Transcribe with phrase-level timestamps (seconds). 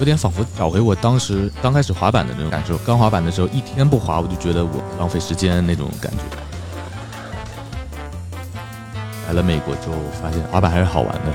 [0.00, 2.78] 有点仿佛找回我当时刚开始滑板的那种感受。
[2.78, 6.18] 刚滑板的时候，一天不滑，我就觉得我浪费时间那种感觉。
[9.26, 11.32] 来了美国之后，发现滑板还是好玩的。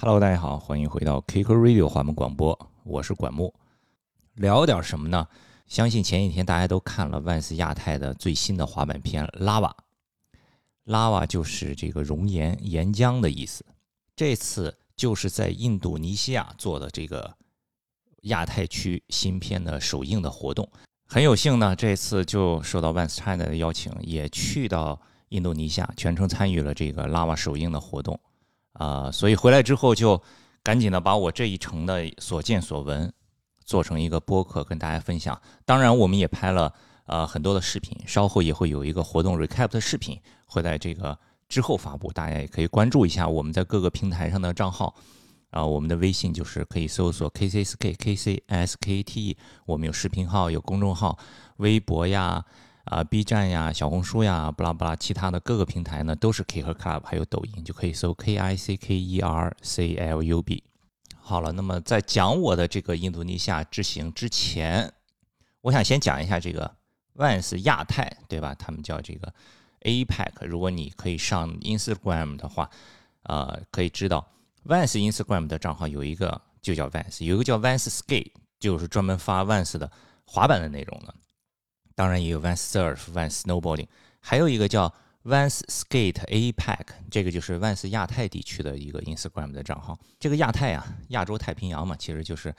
[0.00, 3.52] Hello，大家好，欢迎回到 Kiko Radio 滑板广播，我是管木。
[4.32, 5.26] 聊点什么呢？
[5.66, 9.70] 相信前几天大家都看了万斯亚太的最新的滑板片《Lava》
[10.86, 13.64] ，Lava 就是这个熔岩、岩浆的意思。
[14.14, 17.36] 这次就是在印度尼西亚做的这个
[18.22, 20.68] 亚太区新片的首映的活动。
[21.04, 28.18] 很有幸呢，这次就受到万斯 China 的邀请，也去到印度尼西亚，全程参与了这个 Lava 首映的活动。
[28.72, 30.22] 啊，所以回来之后就
[30.62, 33.12] 赶紧的把我这一程的所见所闻
[33.66, 35.38] 做成一个播客跟大家分享。
[35.66, 36.72] 当然，我们也拍了
[37.04, 44.94] 呃很多的视频，稍后也会有一个活动 recap 的视频会在这个之后发布，大家也可以关注一下我们在各个平台上的账号。
[45.50, 49.36] 啊，我们的微信就是可以搜索 KCSK KCSKT，
[49.66, 51.18] 我们有视频号，有公众号，
[51.58, 52.44] 微博呀。
[52.86, 60.62] 啊，B 站呀，小红书呀，不拉不拉，其他的各个平台呢都是 Kick Club，还有抖音，就可以搜 K I C K E R C L U B。
[61.28, 64.92] 好了，那么在讲我的这个印度尼西亚之行之前，
[65.60, 66.72] 我想先讲一下这个
[67.16, 68.54] Vans 亚太，对吧？
[68.54, 69.34] 他们叫这个
[69.80, 70.46] APEC。
[70.46, 72.70] 如果你可以上 Instagram 的话，
[73.24, 74.24] 呃，可以知道
[74.66, 79.90] Vans Instagram 的账号有一个就叫 Vans，有一个叫 Vans Skate，就是专门发 Vans 的
[80.26, 81.12] 滑板的内容的。
[81.96, 83.88] 当然也有 Vans Surf、Vans Snowboarding，
[84.20, 84.94] 还有一个叫
[85.26, 89.98] Vans Skate APEC，这个就是 Vans 亚太地区的一个 Instagram 的账号。
[90.20, 92.54] 这个亚太啊，亚洲太平洋嘛，其实就是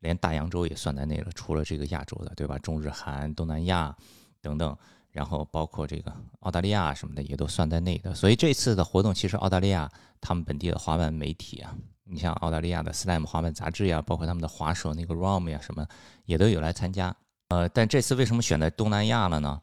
[0.00, 2.58] 连大洋洲也算在内了，除了这个亚洲的，对吧？
[2.58, 3.96] 中日韩、东南亚
[4.42, 4.76] 等等，
[5.10, 8.14] 然后包括这个澳大利亚什么的也都算在内的。
[8.14, 9.90] 所以这次的活动，其实澳大利亚
[10.20, 11.74] 他们本地的滑板媒体啊，
[12.04, 15.86] 你像澳大利亚的 Slam 滑板杂志呀，包括他们的滑手那个 ROM 呀什么，
[16.26, 17.16] 也都有来参加。
[17.48, 19.58] 呃，但这次为什么选在东南亚了呢？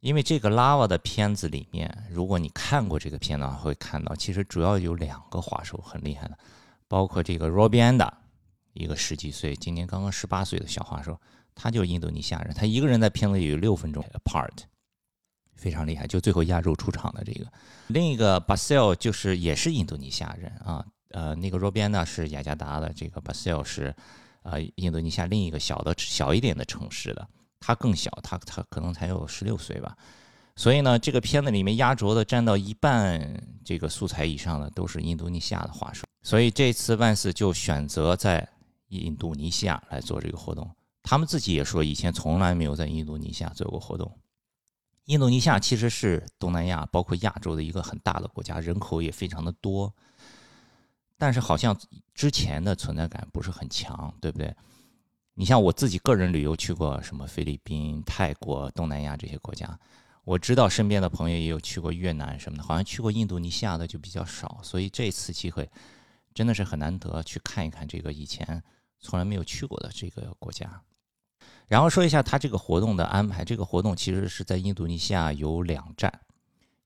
[0.00, 6.38] 因为这个 Lava 的片子里面，如果你看过这个片子，会看到其实主要有两个滑手很厉害的，
[6.86, 8.08] 包括这个 Robianda，
[8.74, 11.20] 一个十几岁，今年刚刚十八岁的小滑手，
[11.54, 14.50] 他就是印度尼西亚人，他一个人在片子里有六分钟 part，
[15.56, 17.46] 非常厉害，就最后压轴出场的这个。
[17.88, 23.94] 另一个 Basel 就是也是印度尼西亚人啊，呃，那个 Robianda 是雅加达的，这个 Basel 是。
[24.42, 27.28] 啊，印度尼西亚另一个小的小一点的城市的，
[27.60, 29.96] 他更小，他他可能才有十六岁吧。
[30.56, 36.04] 所以呢，这个片子里面压轴的占到一半这个素材以上的都是印度尼西亚的画手。
[36.22, 38.48] 所以这次万斯就选择在
[38.88, 40.68] 印度尼西亚来做这个活动。
[41.02, 44.12] 他们自己也说，以前从来没有在印度尼西亚做过活动。
[45.04, 49.94] 印度尼西亚其实是东南亚包括亚洲的一个很大的国家，人口也非常的多。
[51.16, 51.74] 但是好像
[52.14, 54.54] 之前的存在感不是很强，对不对？
[55.38, 59.78] 你像我自己个人旅游去过什么菲律宾、泰国、东南亚这些国家，
[60.24, 64.58] 我知道身边的朋友也有去过越南什么的，好像去过印度尼西亚的就比较少。
[64.64, 65.70] 所以这次机会
[66.34, 68.60] 真的是很难得，去看一看这个以前
[68.98, 70.82] 从来没有去过的这个国家。
[71.68, 76.12] 然后说一下他这个活动的安排，这个活动其实是在印度尼西亚有两站，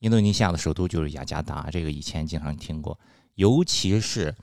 [0.00, 3.00] 印度尼西亚的首都就是雅加达，这个以前经常听过。
[3.36, 4.36] 尤其是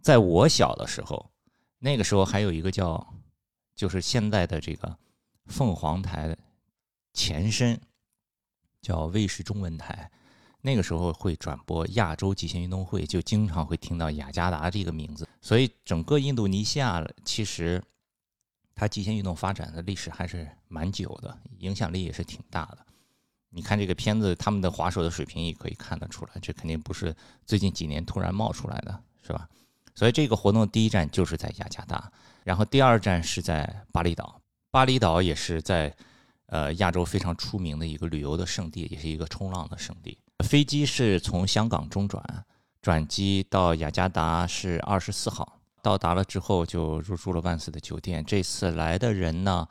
[0.00, 1.30] 在我小的时候，
[1.78, 3.06] 那个时候还有一个叫，
[3.76, 4.96] 就是现在的这个
[5.44, 6.36] 凤凰台的
[7.12, 7.80] 前身，
[8.82, 10.10] 叫卫视中文台。
[10.62, 15.28] 那个时候会转播亚洲极限运动会，就经常会听到雅加达这个名字。
[15.40, 17.80] 所以整个印度尼西亚其实
[18.74, 22.78] 它极限运动发展的历史还是蛮久的，影响力也是挺大的。
[23.50, 29.48] 你看这个片子，他们的滑手的水平也可以看得出来，这肯定不是最近几年突然冒出来的，是吧？
[29.94, 32.10] 所以这个活动第一站就是在雅加达，
[32.46, 34.40] 然后第二站是在巴厘岛。
[34.70, 35.92] 巴厘岛也是在
[36.46, 40.16] 呃亚洲非常出名的一个旅游的胜地，也是一个冲浪的圣地。
[40.44, 42.22] 飞机是从香港中转，
[42.80, 48.24] 转机到雅加达是二十四号，到达了之后就入住了万斯的酒店。
[48.24, 49.66] 这次来的人呢？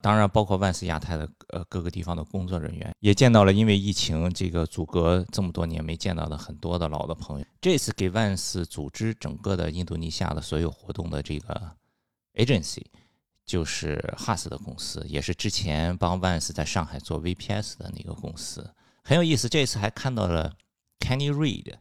[0.00, 7.46] 当然，包括万斯亚太的呃各个地方的工作人员，也见到了因为疫情这个阻隔这么多年没见到的很多的老的朋友。
[7.60, 11.72] 这次给万斯组织整个的印度尼西亚的所有活动的这个
[12.38, 12.84] agency，
[13.44, 18.68] 就是哈斯的公司，也是之前帮万斯在上海做 VPS 的那个公司，
[19.04, 19.48] 很有意思。
[19.48, 20.56] 这次还看到了
[21.00, 21.74] Kenny Reed，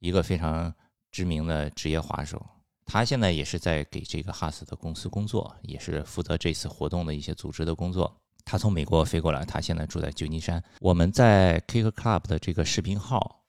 [0.00, 0.74] 一个非常
[1.10, 2.44] 知名的职业滑手。
[2.84, 8.16] 他现在也是在给这个哈斯的公司工作，也是负责这次活动的一些组织的工作。
[8.44, 10.62] 他从美国飞过来，他现在住在旧金山。
[10.80, 13.42] 我们在 Kick Club 的这个视频号，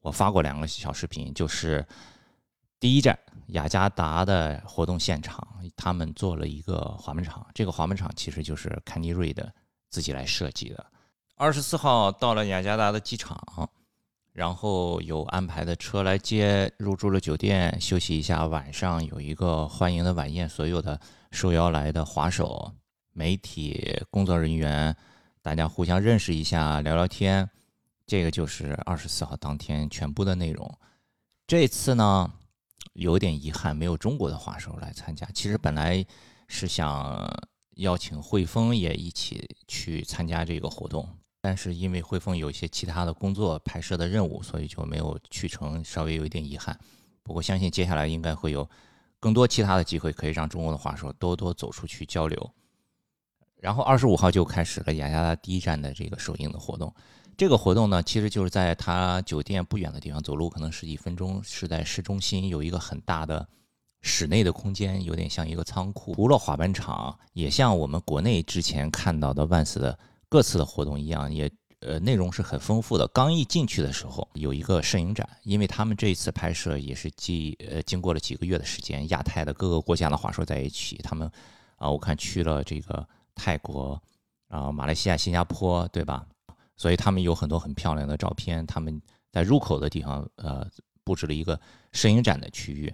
[0.00, 1.86] 我发过两个小视频，就是
[2.78, 3.18] 第一站
[3.48, 5.46] 雅加达的活动现场，
[5.76, 9.52] 他们做了一个滑门场，这个滑门场其实就是坎尼瑞的
[9.90, 10.86] 自己来设计的。
[11.36, 13.68] 二十四号到了雅加达的机场。
[14.32, 18.46] 然后有安排的车来接，入住了酒店，休息一下。
[18.46, 21.00] 晚上有一个欢迎的晚宴，所有的
[21.30, 22.70] 受邀来的滑手、
[23.14, 24.94] 媒体工作人员，
[25.40, 27.48] 大家互相认识一下，聊聊天。
[28.06, 30.70] 这个就是二十四号当天全部的内容。
[31.46, 32.30] 这次呢，
[32.96, 35.26] 有点遗憾，没有中国的滑手来参加。
[35.32, 36.04] 其实本来
[36.48, 37.30] 是想
[37.76, 41.08] 邀请汇丰也一起去参加这个活动。
[41.40, 46.76] 但是因为汇丰有一些其他的工作拍摄的任务，所以就没有去成，稍微有一点遗憾。
[47.22, 48.68] 不过相信接下来应该会有
[49.20, 52.50] 更多其他的机会，可以让中国的滑手多多走出去交流。
[53.60, 56.92] 然后二十五号就开始了雅加达第一站的这个首映的活动。
[57.36, 63.46] 这个活动呢，其实就是在他酒店不远的地方，走路可能十几分钟，是在市中心有一个很大的
[64.02, 66.14] 室内的空间，有点像一个仓库。
[66.14, 69.98] 除了滑板场，也像我们国内之前看到的万斯的。
[70.28, 71.48] 各次的活动一样，也
[71.78, 73.06] 呃内容是很丰富的。
[73.08, 81.30] 刚一进去的时候，有一个摄影展，因为他们这一次拍摄也是经呃经过了几个月的时间，亚太的各个国家的滑手在一起，他们
[81.76, 83.06] 啊我看去了这个
[83.36, 84.02] 泰国
[84.48, 86.26] 啊、马来西亚、新加坡，对吧？
[86.76, 88.66] 所以他们有很多很漂亮的照片。
[88.66, 89.00] 他们
[89.32, 90.66] 在入口的地方呃
[91.04, 91.60] 布置了一个
[91.92, 92.92] 摄影展的区域。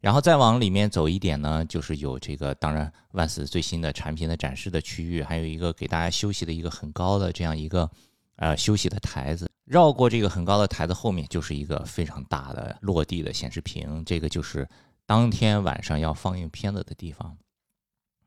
[0.00, 7.88] 然后再往里面走一点呢，就是有这个，当然万斯最新的产品的展示的区域，还有一个给大家休息的一个很高的这样一个
[8.34, 9.48] 呃休息的台子。
[9.64, 14.68] 绕过这个很高的台子后面，就是一个非常大的落地的显示屏，这个就是
[15.06, 17.38] 当天晚上要放映片子的地方。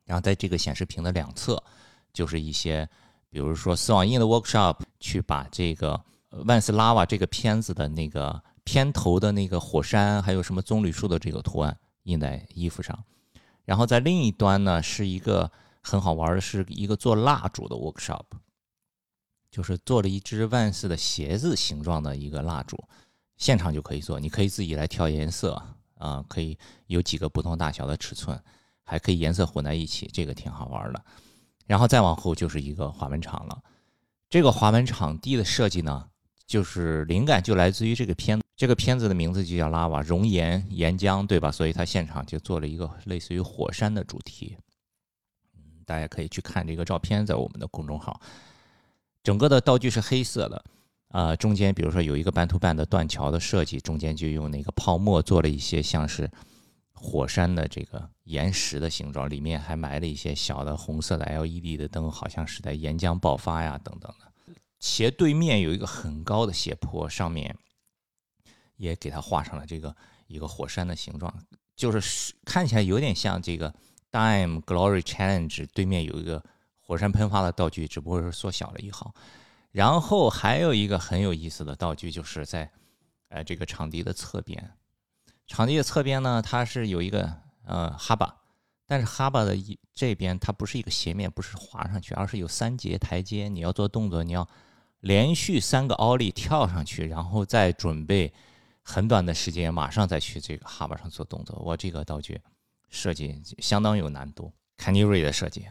[0.06, 1.62] 然后在这个显示屏的两侧，
[2.14, 2.88] 就是一些
[3.36, 6.02] 比如说丝网印的 workshop，去把这个
[6.46, 8.42] 万斯拉瓦这个片子的那个。
[8.68, 12.98] 片头的那个火山，还有什么棕榈树的这个图案印在衣服上，
[13.64, 15.52] 然后在另一端呢，是一个
[15.84, 18.24] 很好玩的，是一个做蜡烛的 workshop，
[19.52, 22.76] 就是做了一只万斯的鞋子形状的一个蜡烛，
[23.38, 25.62] 现场就可以做，你可以自己来调颜色
[26.00, 26.58] 啊，可以
[26.88, 28.42] 有几个不同大小的尺寸，
[28.84, 31.06] 还可以颜色混在一起，这个挺好玩的。
[31.66, 33.62] 然后再往后就是一个滑门场了，
[34.30, 36.06] 这个滑门场地的设计呢，
[36.46, 38.40] 就是灵感就来自于这个片。
[38.58, 41.52] 这个片子的名字就叫《拉瓦熔岩岩浆》，对吧？
[41.52, 44.56] 所以他现场就做了一个类似于火山的主题。
[45.86, 48.18] 大家可以去看这个照片，在我们的公众号。
[49.22, 50.64] 整个的道具是黑色的，
[51.10, 56.32] 啊，中间比如说有一个半途半的断桥的设计，中间就用那个泡沫做了一些像是
[56.96, 64.26] 火山的这个岩石的形状，里面还埋了一些小的红色的 LED 的灯，好像是在岩浆爆发呀等等的。
[64.80, 67.56] 斜对面有一个很高的斜坡，上面。
[68.78, 69.96] 也给它画上了这个
[70.28, 71.34] 一个火山的形状，
[71.78, 73.74] 就是看起来有点像这个
[74.12, 76.44] Dime Glory Challenge 对面有一个
[76.82, 79.16] 火山喷发的道具，只不过是缩小了一号。
[79.72, 82.70] 然后还有一个很有意思的道具，就是在
[83.30, 84.70] 呃这个场地的侧边，
[85.48, 87.32] 场地的侧边呢，它是有一个
[87.66, 88.36] 呃哈巴，
[88.86, 94.48] 但是哈巴的一这边它不是一个斜面，不是滑上去，而是有三节台阶，你要做动作，你要
[95.02, 98.34] 连续三个奥利跳上去，然后再准备。
[98.88, 101.60] 很短的时间，马上再去这个哈巴上做动作。
[101.66, 102.40] 我这个道具
[102.92, 105.66] 设计相当有难度，坎尼瑞的设计，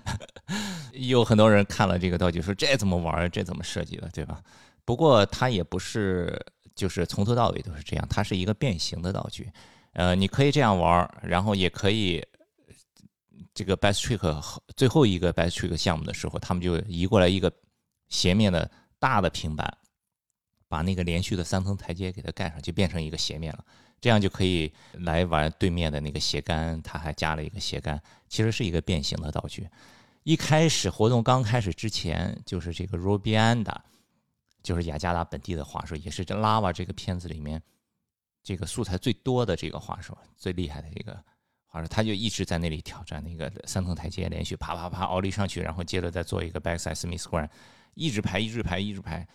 [0.92, 3.30] 有很多人看了这个道具说这怎么玩？
[3.30, 4.42] 这怎么设计的，对吧？
[4.84, 6.38] 不过它也不是
[6.78, 9.50] 就是从头到尾都是这样，它是一个变形的道具。
[9.92, 12.24] 呃，你可以这样玩，然后也可以
[13.52, 17.52] 这个 best trick 最后一个 best trick 项目的时候，他们就移过来一个
[18.08, 19.76] 斜面的大的平板。
[20.70, 23.64] 把那个连续的三层台阶给它盖上，就变成一个斜面了。
[24.02, 29.66] 这样就可以来玩对面的那个斜杆，它还加了一个斜杆，其实是一个变形的道具。
[30.24, 33.74] 一开始活动刚开始之前，就是这个 Rubyanda
[34.62, 37.62] 就是雅加达本地的滑手，也是这 Lava 这个片子里面
[38.42, 41.22] 这个素材最多的这个滑手，最厉害的这个
[41.66, 47.48] 滑手，他就一直在那里挑战那个三层台阶，连续啪啪啪奥利上去，然后接着再做一个 Backside Smith Square，
[47.94, 49.26] 一直拍，一直拍，一直拍。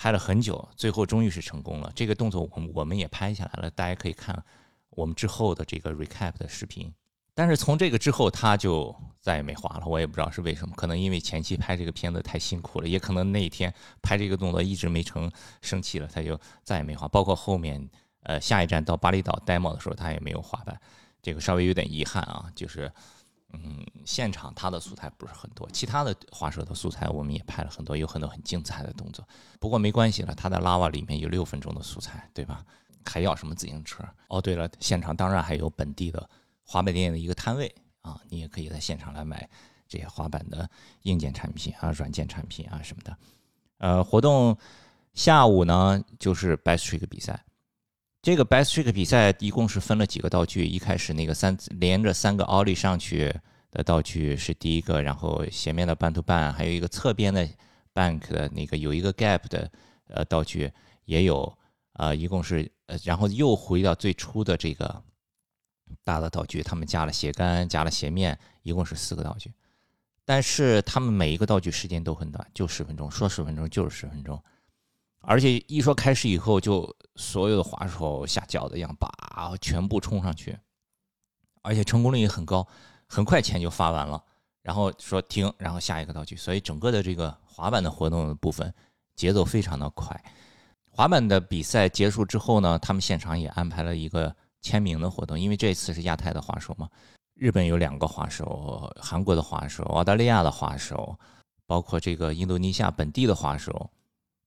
[0.00, 1.90] 拍了很久，最后终于是成功了。
[1.92, 4.44] 这个动作我们我们也拍下来了，大家可以看
[4.90, 6.94] 我们之后的这个 recap 的视频。
[7.38, 9.86] 但是从这个之后，他就再也没滑了。
[9.86, 15.30] 我也不知道是为什么，可能因为前期拍这个片子太辛苦了，也可能那一天拍这个动作一直没成，
[15.62, 17.06] 生气了，他就再也没滑。
[17.06, 17.88] 包括后面
[18.24, 20.80] 呃下一站到巴厘岛 demo 的时候，他也没有滑板，
[21.22, 22.50] 这个稍微有点遗憾啊。
[22.56, 22.90] 就是
[23.52, 29.24] 嗯，现场他的素材不是很多，其他的滑手的素材我们也拍了很多，有很多很精彩的动作。
[29.60, 32.64] 不过没关系了，他的 Lava 里面有六分钟的素材，对吧？
[33.04, 34.02] 还要什么自行车？
[34.26, 36.28] 哦，对了，现场当然还有本地的
[36.70, 39.48] 滑板店的一个摊位啊，你也可以在现场来买
[39.88, 40.68] 这些滑板的
[41.04, 43.16] 硬件产品啊、软件产品啊什么的。
[43.78, 44.54] 呃，活动
[45.14, 47.42] 下午呢就是 Best Trick 比赛。
[48.20, 53.34] 这个 Best Trick 比赛一共是分了几个道具，一开始那个三连着三个 ollie 上去
[53.70, 57.48] 的道具是第一个，然后前面的半途半，还有一个侧边的
[57.94, 59.70] bank 的那个有一个 gap 的
[60.08, 60.70] 呃道具
[61.06, 61.50] 也有，
[61.94, 65.02] 呃，一共是呃，然后又回到最初的这个
[66.04, 69.52] 大的道具，他们加了鞋杆，加了鞋面，一共是四个道具，
[70.24, 74.42] 但是他们每一个道具时间都很短，就十分钟，说十分钟就是十分钟。
[75.20, 79.08] 而且一说开始以后，就所有的滑手下饺子一样，叭，
[79.60, 80.56] 全部冲上去，
[81.62, 82.66] 而且成功率也很高，
[83.06, 84.22] 很快钱就发完了。
[84.62, 86.36] 然后说停，然后下一个道具。
[86.36, 88.72] 所以整个的这个滑板的活动的部分
[89.16, 90.22] 节奏非常的快。
[90.90, 96.88] 滑板的比赛结束之后呢，他们现场也安排了一个签名的活动，因为这次是亚太的滑手嘛，
[97.34, 101.18] 日本有两个滑手，韩国的滑手，澳大利亚的滑手，
[101.66, 103.90] 包括这个印度尼西亚本地的滑手。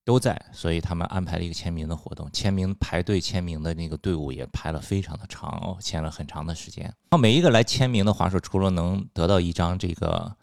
[0.04, 6.92] 都在，所以他们安排了一个签名的活动，签名排队签名的那个队伍也排了非常的长，签了很长的时间。
[7.12, 10.36] 那每一个来签名的滑手，除了能得到一张这个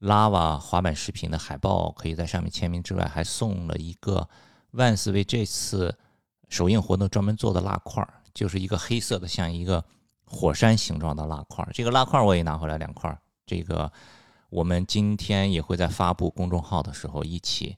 [0.00, 4.26] Lava 滑板视频的海报，可以在上面签名之外，还送了一个
[4.70, 5.94] 万斯为这次
[6.48, 9.84] 首映活动专门做的蜡块儿，就是一个黑色的像一个
[10.24, 11.66] 火山形状的蜡块。
[11.72, 13.90] 这个蜡块我也拿回来两块，这个
[14.50, 17.76] 我们今天也会在发布公众号的时候一起。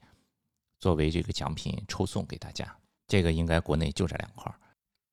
[0.80, 4.54] 作为这个奖品抽送给大家，这个应该国内就这两块。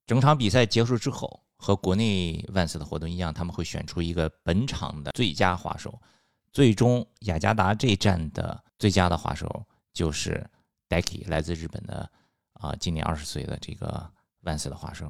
[0.05, 5.97] 整场比赛结束之后，和国内万斯的活动一样，他们会选出一个本场的最佳滑手。
[6.51, 10.45] 最终雅加达这一站的最佳的滑手就是
[10.89, 12.11] Deki，来自日本的
[12.55, 15.09] 啊，今年二十岁的这个万斯的滑手。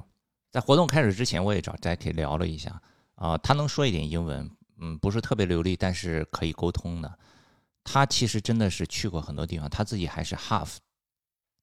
[0.52, 2.80] 在活动开始之前，我也找 Jacky 聊了一下
[3.16, 7.18] 啊，他能说一点英文，嗯，不是特别流利，但是可以沟通的。
[7.84, 10.76] 他其实真的是去过很多地方，他自己还是 Half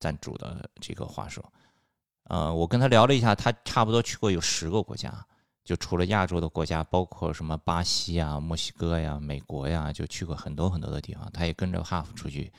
[0.00, 1.44] 赞助的这个滑手。
[2.24, 5.24] 呃，我跟他聊了一下，他差不多去过有十个国家，
[5.64, 11.30] 就除了亚洲的国家，包括什么巴西啊、墨西哥呀、美国呀，就去过很多很多的地方。
[11.32, 12.50] 他也跟着 Half 出去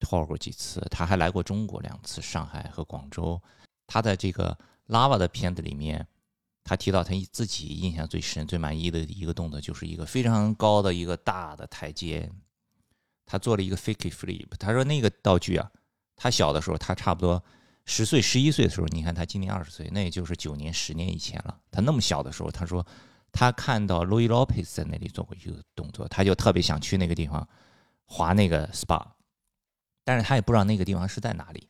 [0.00, 3.40] tour 过几次，他还来过中国两次，上海和广州。
[3.86, 4.56] 他在这个
[4.88, 6.06] Lava 的片子里面，
[6.64, 12.30] 他提到他自己印象最深、最满意的一个动作，就是一个非常高的一个大的台阶。
[13.24, 15.70] 他做了一个 fake flip，他说那个道具啊，
[16.16, 17.42] 他小的时候，他差不多
[17.86, 21.58] 十岁、十一岁的时候，你看他今年二十岁，那也就是九年、十年以前了。
[21.70, 22.86] 他那么小的时候，他说
[23.30, 27.48] 他看到 Louis Lopez 在那里做过一个动作，他就特别想去那个地方
[28.04, 29.02] 滑那个 SPA，
[30.04, 31.68] 但是他也不知道那个地方是在哪里。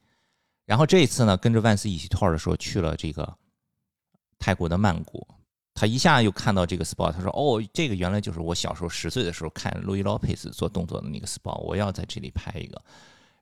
[0.73, 3.31] 然后这一次呢，跟着万斯一起 tour 的时候，去了这个
[4.39, 5.23] 泰国的曼谷。
[5.75, 12.83] 他一下又看到这个 spot，他说：“哦，这个原来就是我小时候十岁的时候看 Louis Lopez 做动作的那个 spot，我要在这里拍一个。”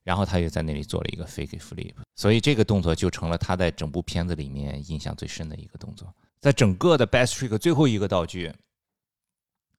[0.02, 6.12] 然后他又在那里做了一个 fake flip，所以这个动作就成了他在整部片子里面印象最深的一个动作。
[6.40, 8.52] 在整个的 best trick 最后一个道具，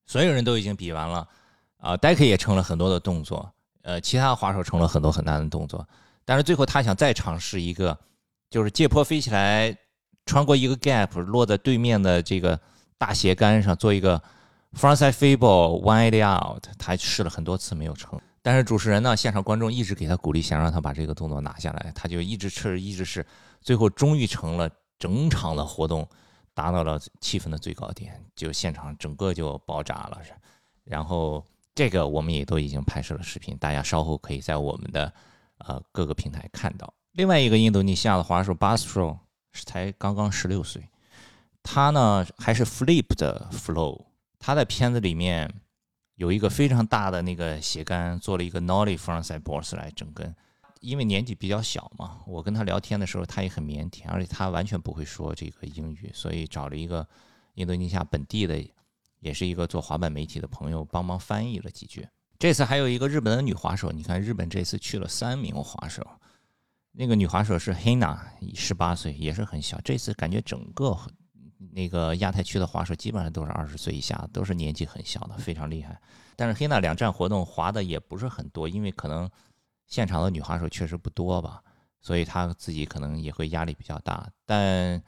[0.05, 1.27] 所有人都已经比完了
[1.75, 5.85] 啊 d e k 也成了很多的动作，呃，其他滑手成了很多很大的动作，
[6.25, 7.97] 但是最后他想再尝试一个，
[8.49, 9.75] 就是借坡飞起来。
[10.25, 12.57] 穿过一个 gap，落在对面的这个
[12.97, 14.21] 大斜杆上，做一个
[14.77, 16.63] frontside fable wide out。
[16.77, 23.25] 他试了很多次没有成，但是主持人呢，现场观众一直给他鼓励，想让他把这个动作拿下来，他就一直试，一直试，
[23.61, 24.69] 最后终于成了。
[24.99, 26.07] 整场的活动
[26.53, 30.21] 达到了气氛的最高点，就现场整个就爆炸了。
[30.83, 35.11] 然后这个我们也都已经拍摄了视频，大家稍后可以在我们的
[35.67, 36.93] 呃各个平台看到。
[37.11, 39.19] 另外一个印度尼西亚的滑手 Basro。
[39.53, 40.89] 是才刚刚十六岁，
[41.61, 44.05] 他呢还是 flip 的 flow。
[44.39, 45.53] 他在片子里面
[46.15, 50.33] 有一个非常大的那个斜杆，做了一个 nollie frontside board 来整根。
[50.79, 57.05] 因为年纪比较小嘛，我跟他聊天的时候，他也很腼腆，而且他完全不会说这个英语，所以找了一个
[57.55, 58.57] 印度尼西亚本地的，
[59.19, 62.07] 也是一个做滑板媒体的朋友帮忙翻译了几句。
[62.41, 66.03] 这次还有一个日本的女滑手，你看日本这次去了三名滑手。
[66.91, 68.17] 那个女滑手是 Hina，
[68.55, 69.79] 十八岁，也是很小。
[69.81, 70.97] 这次感觉整个
[71.71, 76.01] 那个亚太区的滑手基本上都是二十岁以下，都是年纪很小的，非常厉害。
[76.35, 79.29] 但是 Hina 两站活动滑的也不是很多，因为可能
[79.85, 81.61] 现场的女滑手确实不多吧，
[81.99, 84.27] 所以她自己可能也会压力比较大。
[84.47, 84.99] 但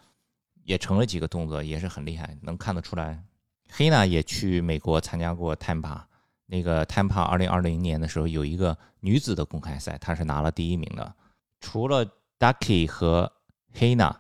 [0.65, 3.23] 也成了几个动作，也是很厉害，能看得出来
[3.71, 6.03] 黑娜也去美国参加过 Tampa，
[6.45, 11.15] 那个 Tampa 二零二零年的时候有一个女子的公开赛，她是拿了第一名的。
[11.59, 12.05] 除了
[12.37, 13.31] Ducky 和
[13.73, 14.15] Hina，，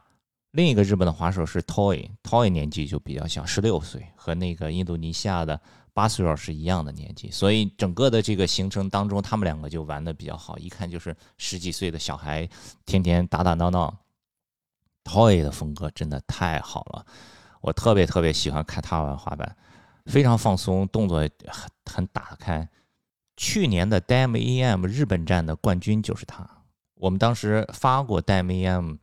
[0.51, 5.59] 另一个日本的滑手是 Toy，Toy 年纪就比较小，十六岁，和那个印度尼西亚的
[5.93, 12.47] 巴斯尔是一样的年纪，所以整个的这个行程当中，他们两个就玩的比较好，一看就是十几岁的小孩，
[12.85, 13.93] 天天打打闹闹。
[15.03, 17.05] Toy 的风格真的太好了，
[17.59, 19.53] 我特别特别喜欢看他玩滑板，
[20.05, 22.67] 非常放松，动作很很打开。
[23.35, 26.47] 去年的 Dam EM 日本站的冠军就是他，
[26.95, 28.97] 我们当时发过 Dam EM，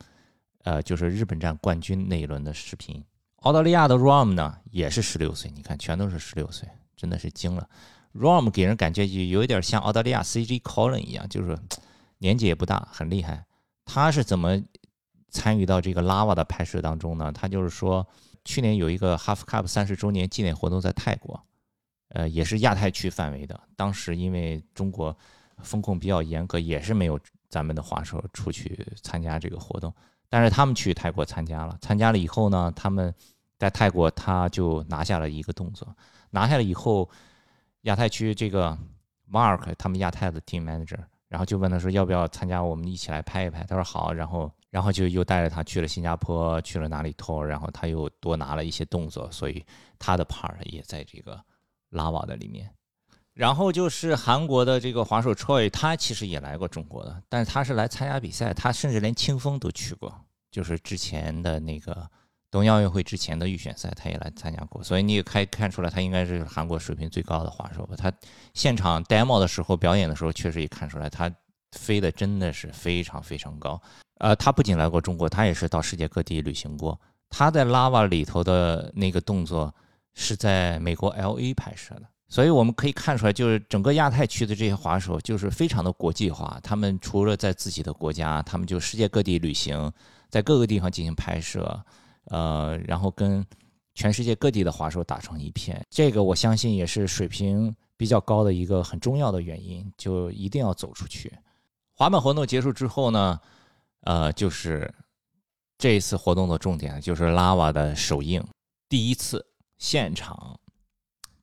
[0.65, 3.05] 呃，就是日本站冠军那一轮的视频。
[3.37, 7.69] 澳大利亚的 Rom 呢也是十六岁，你看全都是十六岁，真的是惊了。
[8.15, 11.59] Rom 给人感觉就有一点像澳大利亚 CG Colin 一样，就是
[12.19, 13.45] 年纪也不大，很厉害。
[13.85, 14.63] 他是怎么？
[15.33, 18.05] 参与到这个 Lava 的拍摄当中呢，他就是说，
[18.45, 21.41] 去年有一个 Half Cup 三十周年纪念活动在泰国，
[22.09, 23.61] 呃，也是亚太区范围的。
[23.77, 25.17] 当时因为中国
[25.59, 29.95] 风控比较严格，也是没有咱们的滑手出去参加这个活动。
[30.29, 33.15] 但是他们去泰国参加了，参加了以后呢，他们
[33.59, 35.95] 在泰国他就拿下了一个动作，
[36.31, 37.09] 拿下了以后，
[37.83, 38.77] 亚太区这个
[39.31, 43.65] Mark 他们亚太的 Team Manager，然后就问他说要不要参加，我们一起来拍一拍。
[43.65, 44.51] 他说好，然后。
[44.71, 49.65] 然后就又带着他去了新加坡，去了哪里偷，然后他又多拿了一些动作，所以
[49.99, 51.43] 他的 part 也在这个
[51.91, 52.71] 拉瓦的里面。
[53.33, 60.13] 然后就是韩国的这个滑手 Choi，他其实也来过中国的，但是他是来参加比赛，他甚至连清风都去过，
[60.51, 62.09] 就是之前的那个
[62.51, 67.95] 东亚奥运会之前的预选赛，他也来参加过，所以你也可以看出来，他应该是韩国水平最高的滑手吧。
[67.97, 68.13] 他
[68.53, 71.33] 现场 demo 的时候表演的时候，确实也看出来他
[71.73, 73.81] 飞的真的是非常非常高。
[74.21, 76.99] 呃，他不仅来过中国，他也是到世界各地旅行过。
[77.31, 79.75] 他在 Lava 里头的那个动作
[80.15, 86.61] 是在美国 LA 拍摄的，所以我们可以看出来，就是整个亚太区的这些滑手就是非常的国际化。
[86.63, 89.91] 他们除了在自己的国家，他们就世界各地旅行，
[90.29, 91.81] 在各个地方进行拍摄，
[92.25, 93.43] 呃，然后跟
[93.95, 95.83] 全世界各地的滑手打成一片。
[95.89, 101.33] 这个我相信也是水平比较高的一个很重要的原因，就一定要走出去。
[101.95, 103.41] 滑板活动结束之后呢？
[104.03, 104.93] 呃，就是
[105.77, 108.43] 这一次活动的重点就是 Lava 的首映，
[108.89, 110.59] 第一次现场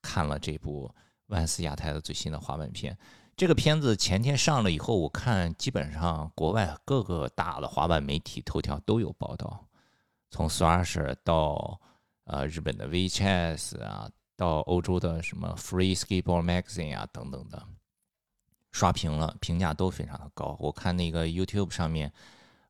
[0.01, 0.91] 看了这部
[1.27, 2.97] 万斯亚太的最新的滑板片。
[3.35, 9.67] 这个片子前天上了以后，我看基本上国外各个大的滑板媒体头条都有报道，
[10.31, 11.79] 从 Thrasher 到
[12.23, 17.63] 呃日本的 VHS 啊，到欧洲的什么 Free Skateboard Magazine 啊等等的，
[18.71, 20.57] 刷屏了，评价都非常的高。
[20.59, 22.11] 我看那个 YouTube 上面。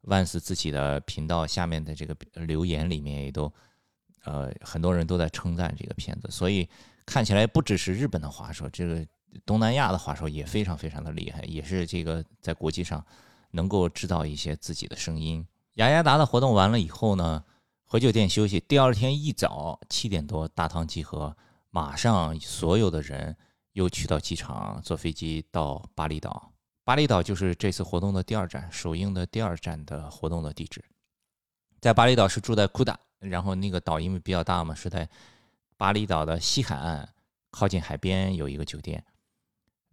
[0.07, 3.51] 万斯自己的频道下面的这个留言里面也都，
[4.23, 6.67] 呃，很多人都在称赞这个片子，所以
[7.05, 9.05] 看起来不只是日本的滑手，这个
[9.45, 13.05] 东南亚的滑手也非常非常的厉害，也是这个在国际上
[13.51, 15.45] 能够制造一些自己的声音。
[15.73, 17.43] 雅亚达的活动完了以后呢，
[17.85, 21.35] 回酒店休息，第二天一早七点多大堂集合，
[21.69, 23.35] 马上所有的人
[23.73, 26.51] 又去到机场坐飞机到巴厘岛。
[26.87, 30.81] 巴厘岛就是这次活动的第二站，首映的第二站的活动的地址，
[31.81, 35.05] 在巴厘岛是住在库达，然后那个岛因为比较大嘛，是在
[35.75, 37.05] 巴厘岛的西海岸，
[37.51, 39.03] 靠近海边有一个酒店。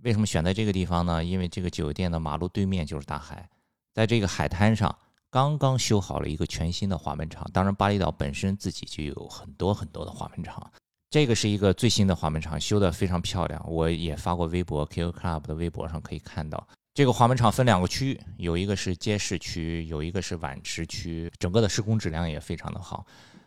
[0.05, 1.25] 为什么选在这个地方呢？
[1.25, 3.51] 因为这个酒店的马路对面就是大海，
[3.93, 4.97] 在这个海滩上
[5.31, 7.45] 刚刚修好了一个全新的滑门场。
[7.53, 10.71] 当然，巴厘岛本身自己就有很多很多的滑门场。
[11.11, 13.61] 这个是一个最新的滑门场，修得非常漂亮。
[13.69, 16.65] 我也发过微博，Q Club 的微博上可以看到。
[16.95, 21.29] 这个滑板场分两个区，有一个是街市区，有一个是碗池区。
[21.41, 23.05] 整个的施工质量也非常的好，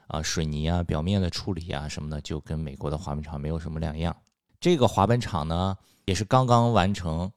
[0.07, 4.13] 啊，水泥啊、表面的处理啊什么的，就跟美国的滑板场没有什么两样。
[4.59, 7.31] 这个滑板场呢，也是刚刚完成，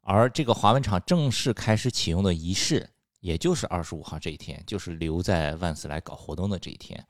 [0.00, 2.90] 而这个滑板场正式开始启用的仪式，
[3.20, 7.06] 也就是二十五号这一天，就是留在万斯来搞活动的这一天。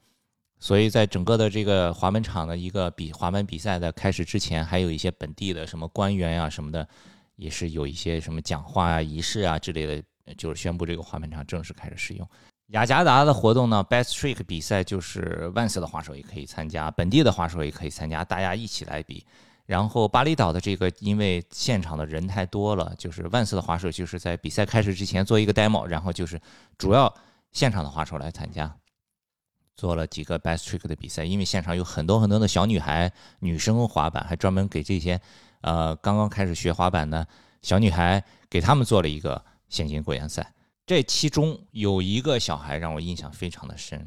[0.58, 6.86] 所以在整个的这个滑板场的一个比滑板比赛的开始之前，还有一些本地的什么官员呀什么的，
[7.40, 10.04] 也是有一些什么讲话啊、仪式啊之类的，
[10.36, 12.28] 就是宣布这个滑板场正式开始使用。
[12.66, 19.26] 雅加达的活动呢，Best Trick 比赛就是万斯的滑手也可以参加，本地的滑手也可以参加，大家一起来比。
[19.64, 26.38] 然后巴厘岛的这个，因为现场的人太多了，就是万斯的滑手就是在比赛开始之前做一个 demo，然后就是
[26.76, 27.12] 主要
[27.52, 28.70] 现场的滑手来参加。
[29.76, 35.18] 做了几个 best trick 的比赛，因为现场有很多很多的小女孩、女生滑板，还专门给这些
[35.60, 37.26] 呃刚刚开始学滑板的
[37.62, 40.54] 小女孩，给他们做了一个现金国际赛。
[40.86, 44.06] 这其中有一个小孩让我印象非常的深，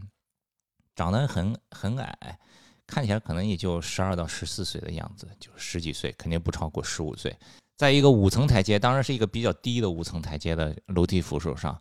[0.95, 2.39] 长得很很矮，
[2.85, 7.35] 看起来可能也就十二到十四岁的样子，就十几岁，肯定不超过十五岁。
[7.77, 11.79] 在一个五层台阶，当然是一个比较低的五层台阶的楼梯扶手上，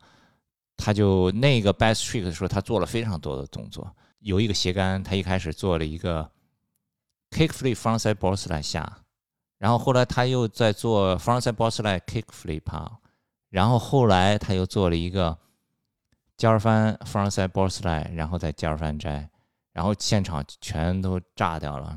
[0.76, 3.94] 他就那个 best trick 的时候，他做了非常多的动作。
[4.20, 6.30] 有一个斜杆，他一开始做了一个
[7.30, 9.01] kick flip frontside b o a r s l i d e 下，
[9.62, 12.98] 然后后来他又在做 frontside booslide kick flip 啊
[13.48, 15.38] 然后后来他又做了一个
[16.36, 19.30] 加尔翻 frontside booslide，然后再加尔翻摘，
[19.72, 21.96] 然后现场全都炸掉了，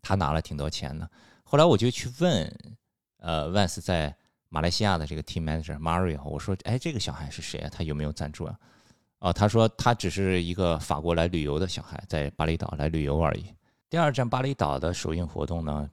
[0.00, 1.10] 他拿了挺多钱的。
[1.42, 2.76] 后来我就去问，
[3.16, 4.14] 呃，Vans 在
[4.48, 7.68] 马来西亚的这个 team manager Mario，我说，哎，这个小孩是谁啊？
[7.68, 8.56] 他有没有赞助啊？
[9.18, 13.52] 哦，他说他只是一个法国来旅游的小孩，在巴厘岛来旅游而已。
[13.90, 15.90] 第二站巴厘岛的首映活动呢，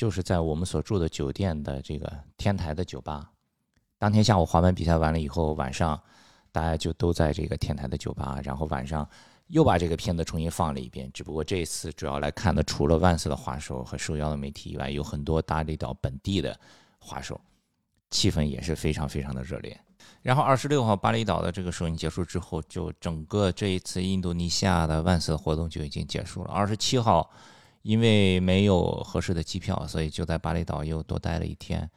[0.00, 3.30] 就是在我们所住的酒店的这个天台的酒吧。
[3.98, 6.00] 当天下午滑板比赛完了以后，晚上
[6.50, 9.06] 大家就都在这个天台的酒吧，然后晚上
[9.48, 11.10] 又把这个片子重新放了一遍。
[11.12, 16.58] 只不过这一次主要来看的，除了万斯的滑手和受邀的媒体以外，有很多巴厘岛本地的
[16.98, 17.38] 滑手，
[18.08, 19.78] 气氛也是非常非常的热烈。
[20.22, 26.50] 然后二十六号巴厘岛的这个首映结束之后，就整个这一次印度尼西亚的万斯活动就已经结束了。
[26.50, 27.30] 二十七号，
[27.82, 31.88] 因为没有合适的机票，所以就在巴厘岛又多待了一天。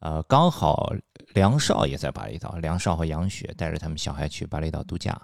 [0.00, 0.92] 呃，刚好
[1.34, 5.20] 梁少也在巴厘岛，梁少和杨雪带着他们小孩去巴厘岛度假。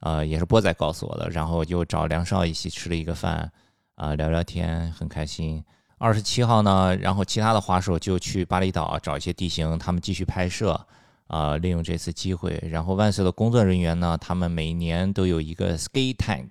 [0.00, 3.50] 呃，也是波仔告诉我的，然后就找梁少一起吃了一个饭，
[3.94, 5.64] 啊，聊聊天，很开心。
[5.98, 10.86] 二十七号呢，然后其他的滑手就去巴厘岛找一些地形，他们继续拍摄。
[11.28, 16.50] 啊，利用这次机会，然后万岁的工作人员呢，他们每年都有一个 ski tank，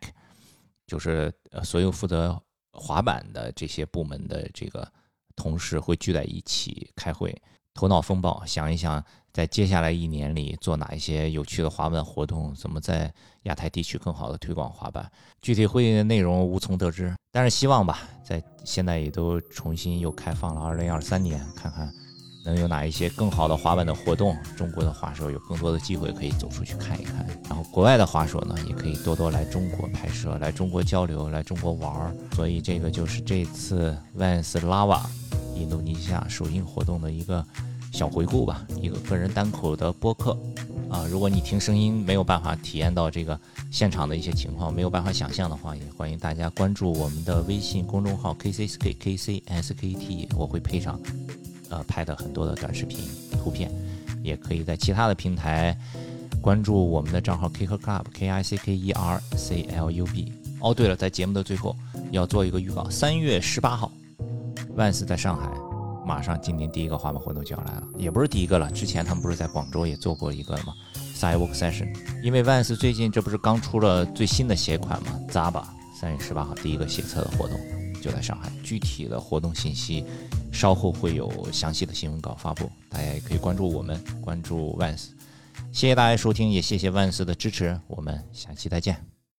[0.87, 1.31] 就是
[1.63, 2.41] 所有负责
[2.73, 4.87] 滑板的这些部门的这个
[5.35, 7.35] 同事会聚在一起开会，
[7.73, 9.03] 头脑风暴，想一想
[9.33, 15.09] 在接下来一年里做哪一些有趣的滑板活动，怎么在亚太地区更好的推广滑板。
[15.41, 21.91] 具体会议的内容无从得知，但是希望吧，在现在也都重新又开放了，二零二三年看看。
[22.43, 24.35] 能有哪一些更好的滑板的活动？
[24.57, 32.15] 中国的滑手有更多的机会可以走出去看一看，然后国外的滑手呢，也可以多多来中国拍摄，来中国交流，来中国玩儿。
[32.33, 35.01] 所以这个就是这次 Vans Lava
[35.55, 37.45] 印度尼西亚首映活动的一个
[37.91, 40.35] 小回顾吧，一个个人单口的播客
[40.89, 41.05] 啊。
[41.11, 50.99] 如果你听声音没有办法体验到这个现场的一些情况，没有办法想象的话，也欢迎大家关注我们的微信公众号 KCSK KCSKT，我会配上。
[51.71, 52.99] 呃，拍的很多的短视频、
[53.41, 53.71] 图片，
[54.21, 55.75] 也可以在其他的平台
[56.41, 60.33] 关注我们的账号 Kicker Club K I C K E R C L U B。
[60.59, 61.75] 哦，对了，在节目的最后
[62.11, 63.91] 要做一个预告：三月十八号，
[64.75, 65.49] 万斯在上海，
[66.05, 68.69] 马上今年第一个滑板活动就要来了，也不是第一个了。
[68.71, 70.73] 之前他们不是在广州也做过一个吗
[71.15, 71.95] ？Sidewalk Session。
[72.21, 75.63] 因为万斯最近这不是刚出了最新的鞋款吗？Zaba。
[75.99, 77.59] 三月十八号第一个鞋测的活动
[78.01, 80.03] 就在上海，具体的活动信息。
[80.51, 85.11] 稍后会有详细的新闻稿发布，大家也可以关注我们，关注万斯。
[85.71, 89.10] 谢谢大家收听，也谢谢万斯的支持，我们下期再见。